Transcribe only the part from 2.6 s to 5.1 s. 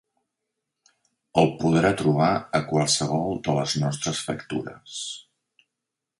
a qualsevol de les nostres factures.